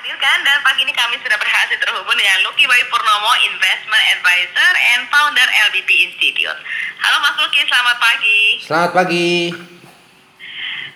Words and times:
Hadirkan 0.00 0.40
dan 0.48 0.64
pagi 0.64 0.80
ini 0.80 0.96
kami 0.96 1.20
sudah 1.20 1.36
berhasil 1.36 1.76
terhubung 1.76 2.16
dengan 2.16 2.40
Lucky 2.40 2.64
Boy 2.64 2.80
Purnomo, 2.88 3.36
Investment 3.52 4.00
Advisor 4.16 4.72
and 4.96 5.04
Founder 5.12 5.44
LBP 5.68 6.08
Institute. 6.08 6.56
Halo 7.04 7.20
Mas 7.20 7.36
Lucky, 7.36 7.60
selamat 7.68 8.00
pagi. 8.00 8.64
Selamat 8.64 8.96
pagi. 8.96 9.52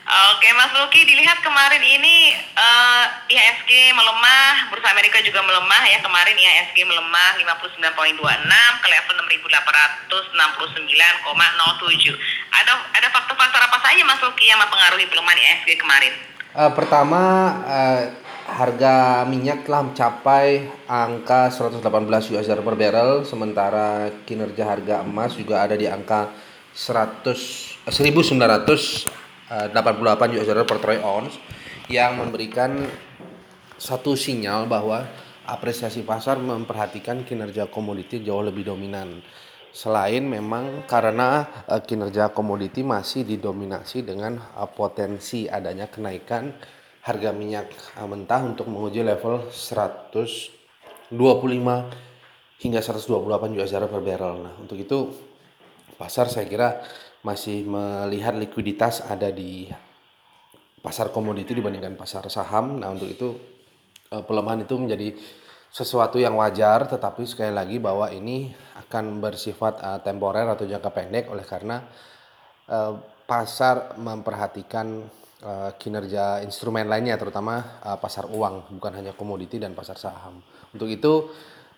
Oke 0.08 0.48
Mas 0.56 0.72
Lucky, 0.72 1.04
dilihat 1.04 1.36
kemarin 1.44 1.84
ini 1.84 2.32
uh, 2.56 3.28
IHSG 3.28 3.92
melemah, 3.92 4.72
bursa 4.72 4.88
Amerika 4.88 5.20
juga 5.20 5.44
melemah 5.44 5.84
ya. 5.84 6.00
Kemarin 6.00 6.40
IHSG 6.40 6.88
melemah 6.88 7.36
59.26 7.60 7.76
ke 7.76 8.88
level 8.88 9.14
6869,07. 9.20 12.08
Ada 12.56 12.72
ada 12.72 13.08
faktor-faktor 13.12 13.60
apa 13.68 13.84
saja 13.84 14.00
Mas 14.08 14.24
Lucky 14.24 14.48
yang 14.48 14.64
mempengaruhi 14.64 15.04
pelemahan 15.12 15.36
IHSG 15.36 15.76
kemarin? 15.76 16.16
Uh, 16.56 16.72
pertama 16.72 17.20
uh, 17.68 18.23
harga 18.54 19.26
minyak 19.26 19.66
telah 19.66 19.82
mencapai 19.82 20.70
angka 20.86 21.50
118 21.50 21.82
US 22.38 22.46
dollar 22.46 22.62
per 22.62 22.76
barrel 22.78 23.26
sementara 23.26 24.14
kinerja 24.22 24.62
harga 24.62 25.02
emas 25.02 25.34
juga 25.34 25.66
ada 25.66 25.74
di 25.74 25.90
angka 25.90 26.30
100 26.70 27.90
1900 27.90 29.10
88 29.74 30.38
US 30.38 30.46
dollar 30.46 30.66
per 30.70 30.78
troy 30.78 31.02
ounce 31.02 31.34
yang 31.90 32.14
memberikan 32.16 32.86
satu 33.74 34.14
sinyal 34.14 34.70
bahwa 34.70 35.04
apresiasi 35.44 36.06
pasar 36.06 36.40
memperhatikan 36.40 37.26
kinerja 37.26 37.68
komoditi 37.68 38.24
jauh 38.24 38.40
lebih 38.40 38.64
dominan. 38.64 39.20
Selain 39.74 40.22
memang 40.22 40.86
karena 40.86 41.50
uh, 41.66 41.82
kinerja 41.82 42.30
komoditi 42.30 42.86
masih 42.86 43.26
didominasi 43.26 44.06
dengan 44.06 44.38
uh, 44.54 44.70
potensi 44.70 45.50
adanya 45.50 45.90
kenaikan 45.90 46.54
harga 47.04 47.30
minyak 47.36 47.68
uh, 48.00 48.08
mentah 48.08 48.40
untuk 48.40 48.64
menguji 48.72 49.04
level 49.04 49.52
125 49.52 51.12
hingga 52.64 52.80
128 52.80 53.60
US 53.60 53.70
dollar 53.76 53.90
per 53.92 54.00
barrel. 54.00 54.36
Nah, 54.40 54.54
untuk 54.56 54.80
itu 54.80 55.12
pasar 56.00 56.32
saya 56.32 56.48
kira 56.48 56.80
masih 57.20 57.68
melihat 57.68 58.32
likuiditas 58.36 59.04
ada 59.04 59.28
di 59.28 59.68
pasar 60.80 61.12
komoditi 61.12 61.52
dibandingkan 61.52 61.92
pasar 61.96 62.24
saham. 62.32 62.80
Nah, 62.80 62.88
untuk 62.88 63.12
itu 63.12 63.36
eh, 64.08 64.24
pelemahan 64.24 64.64
itu 64.64 64.76
menjadi 64.80 65.12
sesuatu 65.68 66.16
yang 66.16 66.40
wajar, 66.40 66.88
tetapi 66.88 67.28
sekali 67.28 67.52
lagi 67.52 67.76
bahwa 67.82 68.08
ini 68.08 68.54
akan 68.78 69.18
bersifat 69.18 69.82
uh, 69.82 69.98
temporer 69.98 70.46
atau 70.46 70.62
jangka 70.62 70.86
pendek 70.94 71.26
oleh 71.26 71.42
karena 71.42 71.82
uh, 72.70 72.94
pasar 73.26 73.98
memperhatikan 73.98 75.02
uh, 75.44 75.70
kinerja 75.76 76.40
instrumen 76.40 76.88
lainnya, 76.88 77.20
terutama 77.20 77.78
uh, 77.84 78.00
pasar 78.00 78.26
uang, 78.26 78.80
bukan 78.80 78.92
hanya 78.96 79.12
komoditi 79.12 79.60
dan 79.60 79.76
pasar 79.76 80.00
saham. 80.00 80.40
Untuk 80.72 80.88
itu, 80.88 81.28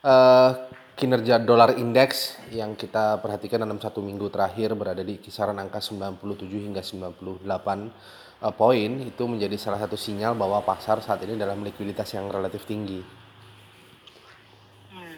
uh, 0.06 0.50
kinerja 0.96 1.42
dolar 1.44 1.76
indeks 1.76 2.40
yang 2.54 2.72
kita 2.72 3.20
perhatikan 3.20 3.60
dalam 3.60 3.76
satu 3.76 4.00
minggu 4.00 4.32
terakhir 4.32 4.72
berada 4.72 5.04
di 5.04 5.20
kisaran 5.20 5.60
angka 5.60 5.82
97 5.84 6.48
hingga 6.48 6.80
98 6.80 7.44
uh, 8.40 8.54
poin 8.56 8.90
itu 9.04 9.22
menjadi 9.28 9.60
salah 9.60 9.82
satu 9.82 9.98
sinyal 9.98 10.32
bahwa 10.32 10.64
pasar 10.64 11.04
saat 11.04 11.20
ini 11.28 11.36
dalam 11.36 11.60
likuiditas 11.60 12.16
yang 12.16 12.32
relatif 12.32 12.64
tinggi. 12.64 13.04
Hmm. 14.88 15.16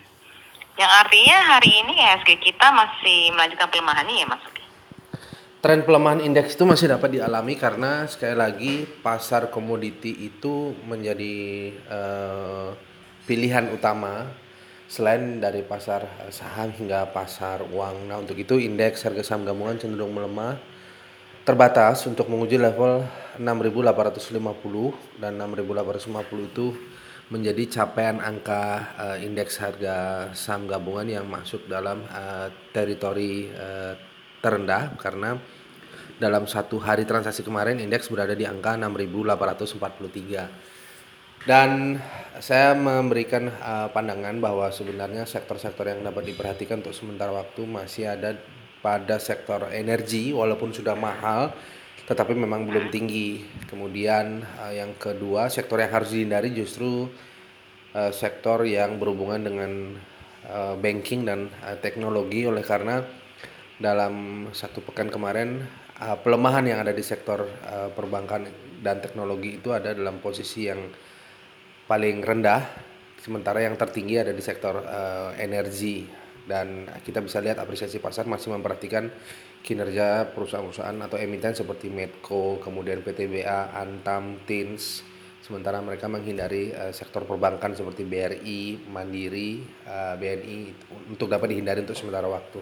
Yang 0.75 0.93
artinya 1.07 1.37
hari 1.47 1.71
ini 1.71 1.93
IHSG 1.95 2.31
kita 2.43 2.67
masih 2.75 3.31
melanjutkan 3.39 3.71
pelemahan 3.71 4.11
ya 4.11 4.27
Mas? 4.27 4.58
Tren 5.59 5.83
pelemahan 5.83 6.23
indeks 6.23 6.55
itu 6.55 6.63
masih 6.63 6.87
dapat 6.87 7.19
dialami 7.19 7.59
karena 7.59 8.07
sekali 8.07 8.39
lagi 8.39 8.87
pasar 9.03 9.51
komoditi 9.51 10.15
itu 10.15 10.71
menjadi 10.87 11.35
uh, 11.91 12.71
pilihan 13.27 13.67
utama 13.75 14.31
selain 14.87 15.43
dari 15.43 15.67
pasar 15.67 16.31
saham 16.31 16.71
hingga 16.71 17.11
pasar 17.11 17.67
uang. 17.75 18.07
Nah, 18.07 18.23
untuk 18.23 18.39
itu 18.39 18.55
indeks 18.55 19.03
harga 19.03 19.27
saham 19.27 19.43
gabungan 19.43 19.83
cenderung 19.83 20.15
melemah 20.15 20.63
terbatas 21.43 22.07
untuk 22.07 22.31
menguji 22.31 22.55
level 22.55 23.03
6850 23.43 25.19
dan 25.19 25.43
6850 25.43 26.55
itu 26.55 26.67
menjadi 27.35 27.83
capaian 27.83 28.23
angka 28.23 28.95
uh, 28.95 29.19
indeks 29.19 29.59
harga 29.59 30.31
saham 30.39 30.71
gabungan 30.71 31.19
yang 31.19 31.27
masuk 31.27 31.67
dalam 31.67 32.07
uh, 32.15 32.47
teritori 32.71 33.51
uh, 33.59 33.99
terendah 34.39 34.95
karena 34.99 35.39
dalam 36.19 36.51
satu 36.51 36.83
hari 36.83 37.07
transaksi 37.07 37.47
kemarin 37.47 37.79
indeks 37.79 38.11
berada 38.11 38.35
di 38.35 38.43
angka 38.43 38.75
6843 38.75 41.47
dan 41.47 41.95
saya 42.43 42.75
memberikan 42.75 43.47
uh, 43.47 43.87
pandangan 43.95 44.35
bahwa 44.43 44.75
sebenarnya 44.75 45.23
sektor-sektor 45.23 45.87
yang 45.87 46.03
dapat 46.03 46.35
diperhatikan 46.35 46.83
untuk 46.83 46.97
sementara 46.97 47.31
waktu 47.31 47.63
masih 47.63 48.11
ada 48.11 48.35
pada 48.83 49.23
sektor 49.23 49.71
energi 49.71 50.35
walaupun 50.35 50.75
sudah 50.75 50.99
mahal 50.99 51.55
tetapi 52.09 52.33
memang 52.33 52.65
belum 52.65 52.89
tinggi. 52.89 53.45
Kemudian 53.71 54.43
uh, 54.59 54.73
yang 54.75 54.99
kedua 54.99 55.47
sektor 55.47 55.79
yang 55.79 55.95
harus 55.95 56.11
dihindari 56.11 56.51
justru 56.51 57.07
uh, 57.95 58.11
sektor 58.11 58.67
yang 58.67 58.99
berhubungan 58.99 59.47
dengan 59.47 59.73
banking 60.81 61.29
dan 61.29 61.53
teknologi 61.85 62.49
oleh 62.49 62.65
karena 62.65 63.05
dalam 63.79 64.47
satu 64.51 64.83
pekan 64.83 65.07
kemarin 65.09 65.63
uh, 66.03 66.19
pelemahan 66.19 66.67
yang 66.67 66.79
ada 66.83 66.91
di 66.91 67.03
sektor 67.03 67.47
uh, 67.47 67.89
perbankan 67.95 68.47
dan 68.83 68.99
teknologi 68.99 69.63
itu 69.63 69.71
ada 69.71 69.95
dalam 69.95 70.19
posisi 70.19 70.67
yang 70.67 70.83
paling 71.87 72.21
rendah 72.21 72.63
sementara 73.23 73.63
yang 73.63 73.79
tertinggi 73.79 74.19
ada 74.19 74.35
di 74.35 74.43
sektor 74.43 74.83
uh, 74.83 75.35
energi 75.39 76.07
dan 76.49 76.89
kita 77.05 77.21
bisa 77.21 77.39
lihat 77.45 77.61
apresiasi 77.61 78.01
pasar 78.01 78.25
masih 78.25 78.57
memperhatikan 78.57 79.13
kinerja 79.61 80.33
perusahaan-perusahaan 80.33 80.97
atau 81.05 81.21
emiten 81.21 81.53
seperti 81.53 81.93
Medco, 81.93 82.57
kemudian 82.63 83.05
PTBA, 83.05 83.77
Antam, 83.77 84.41
Tins. 84.49 85.05
Sementara 85.45 85.85
mereka 85.85 86.09
menghindari 86.09 86.73
uh, 86.73 86.93
sektor 86.93 87.29
perbankan 87.29 87.77
seperti 87.77 88.09
BRI, 88.09 88.89
Mandiri, 88.89 89.61
uh, 89.85 90.17
BNI 90.17 90.59
untuk 91.13 91.29
dapat 91.29 91.53
dihindari 91.53 91.85
untuk 91.85 91.97
sementara 91.97 92.25
waktu. 92.29 92.61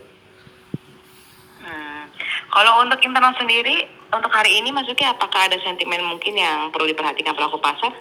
Kalau 2.57 2.81
untuk 2.81 2.97
internal 3.05 3.37
sendiri, 3.37 3.85
untuk 4.09 4.33
hari 4.33 4.57
ini 4.57 4.73
maksudnya 4.73 5.13
apakah 5.13 5.45
ada 5.45 5.61
sentimen 5.61 6.01
mungkin 6.01 6.41
yang 6.41 6.73
perlu 6.73 6.89
diperhatikan 6.89 7.37
pelaku 7.37 7.61
pasar? 7.61 7.93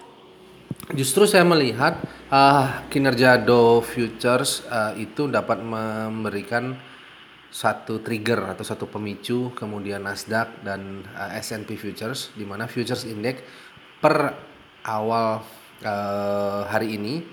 Justru 0.95 1.27
saya 1.27 1.43
melihat 1.43 1.99
uh, 2.31 2.87
kinerja 2.87 3.35
Dow 3.35 3.83
Futures 3.83 4.63
uh, 4.71 4.95
itu 4.95 5.27
dapat 5.27 5.59
memberikan 5.59 6.71
satu 7.51 7.99
trigger 7.99 8.55
atau 8.55 8.63
satu 8.63 8.87
pemicu 8.87 9.51
kemudian 9.59 10.07
Nasdaq 10.07 10.63
dan 10.63 11.03
uh, 11.19 11.35
S&P 11.35 11.75
Futures 11.75 12.31
di 12.31 12.47
mana 12.47 12.71
Futures 12.71 13.03
Index 13.03 13.43
per 13.99 14.39
awal 14.87 15.43
uh, 15.83 16.63
hari 16.71 16.95
ini 16.95 17.27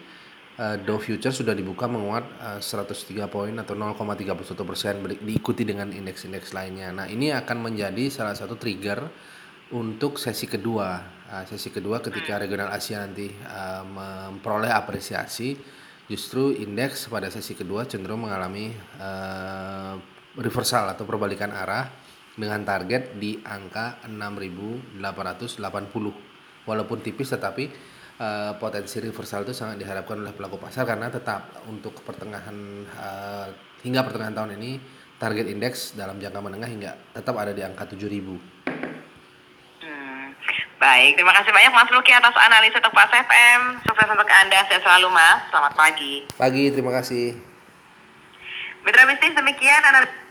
uh, 0.59 0.77
Dow 0.81 0.99
Futures 1.01 1.41
sudah 1.41 1.57
dibuka 1.57 1.89
menguat 1.89 2.25
uh, 2.41 2.61
103 2.61 3.29
poin 3.29 3.55
atau 3.57 3.73
0,31 3.77 4.69
persen 4.69 5.01
diikuti 5.23 5.63
dengan 5.65 5.89
indeks-indeks 5.89 6.53
lainnya. 6.53 6.93
Nah 6.93 7.07
ini 7.09 7.33
akan 7.33 7.71
menjadi 7.73 8.11
salah 8.13 8.37
satu 8.37 8.59
trigger 8.61 9.05
untuk 9.73 10.21
sesi 10.21 10.45
kedua 10.45 11.01
uh, 11.33 11.45
sesi 11.49 11.73
kedua 11.73 12.05
ketika 12.05 12.37
regional 12.37 12.69
Asia 12.73 13.01
nanti 13.01 13.33
memperoleh 13.89 14.69
apresiasi 14.69 15.57
justru 16.11 16.53
indeks 16.53 17.09
pada 17.09 17.33
sesi 17.33 17.57
kedua 17.57 17.89
cenderung 17.89 18.29
mengalami 18.29 18.69
reversal 20.37 20.93
atau 20.93 21.09
perbalikan 21.09 21.49
arah 21.57 21.89
dengan 22.37 22.65
target 22.65 23.17
di 23.17 23.41
angka 23.45 24.01
6880 24.09 24.93
walaupun 26.65 26.99
tipis 27.05 27.29
tetapi 27.33 27.65
uh, 28.23 28.53
potensi 28.57 29.03
reversal 29.03 29.43
itu 29.43 29.51
sangat 29.51 29.83
diharapkan 29.83 30.23
oleh 30.23 30.31
pelaku 30.31 30.63
pasar 30.63 30.87
karena 30.87 31.11
tetap 31.11 31.67
untuk 31.67 31.99
pertengahan 32.07 32.87
uh, 32.95 33.51
hingga 33.83 34.07
pertengahan 34.07 34.35
tahun 34.35 34.55
ini 34.63 34.79
target 35.19 35.51
indeks 35.51 35.99
dalam 35.99 36.23
jangka 36.23 36.39
menengah 36.39 36.71
hingga 36.71 36.93
tetap 37.11 37.35
ada 37.35 37.51
di 37.51 37.63
angka 37.67 37.91
7000 37.91 38.63
Baik, 40.83 41.15
terima 41.15 41.31
kasih 41.31 41.55
banyak 41.55 41.71
Mas 41.71 41.87
Luki 41.95 42.11
atas 42.11 42.35
analisa 42.35 42.83
Tepat 42.83 43.07
FM. 43.15 43.79
Sukses 43.87 44.09
untuk 44.11 44.27
Anda, 44.27 44.67
sehat 44.67 44.83
selalu 44.83 45.15
Mas. 45.15 45.47
Selamat 45.47 45.79
pagi. 45.79 46.27
Pagi, 46.35 46.75
terima 46.75 46.91
kasih. 46.91 47.39
Mitra 48.83 49.07
bisnis 49.07 49.31
demikian 49.31 49.79
analisa 49.79 50.22